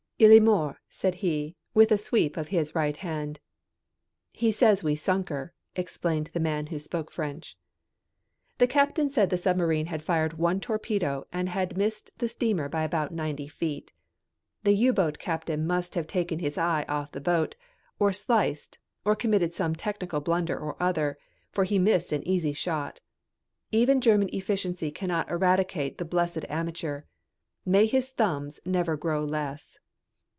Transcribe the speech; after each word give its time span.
"Il 0.23 0.31
est 0.31 0.39
mort," 0.39 0.77
said 0.87 1.15
he, 1.15 1.55
with 1.73 1.91
a 1.91 1.97
sweep 1.97 2.37
of 2.37 2.49
his 2.49 2.75
right 2.75 2.95
hand. 2.97 3.39
"He 4.31 4.51
says 4.51 4.83
we 4.83 4.93
sunk 4.95 5.29
her," 5.29 5.55
explained 5.75 6.29
the 6.31 6.39
man 6.39 6.67
who 6.67 6.77
spoke 6.77 7.09
French. 7.09 7.57
The 8.59 8.67
captain 8.67 9.09
said 9.09 9.31
the 9.31 9.35
submarine 9.37 9.87
had 9.87 10.03
fired 10.03 10.33
one 10.37 10.59
torpedo 10.59 11.25
and 11.33 11.49
had 11.49 11.75
missed 11.75 12.11
the 12.19 12.27
steamer 12.27 12.69
by 12.69 12.83
about 12.83 13.11
ninety 13.11 13.47
feet. 13.47 13.93
The 14.61 14.73
U 14.75 14.93
boat 14.93 15.17
captain 15.17 15.65
must 15.65 15.95
have 15.95 16.05
taken 16.05 16.37
his 16.37 16.55
eye 16.55 16.85
off 16.87 17.13
the 17.13 17.19
boat, 17.19 17.55
or 17.97 18.13
sliced 18.13 18.77
or 19.03 19.15
committed 19.15 19.55
some 19.55 19.73
technical 19.75 20.19
blunder 20.19 20.55
or 20.55 20.77
other, 20.79 21.17
for 21.51 21.63
he 21.63 21.79
missed 21.79 22.11
an 22.13 22.21
easy 22.27 22.53
shot. 22.53 22.99
Even 23.71 23.99
German 23.99 24.29
efficiency 24.31 24.91
cannot 24.91 25.31
eradicate 25.31 25.97
the 25.97 26.05
blessed 26.05 26.45
amateur. 26.47 27.05
May 27.65 27.87
his 27.87 28.11
thumbs 28.11 28.59
never 28.63 28.95
grow 28.95 29.25
less! 29.25 29.79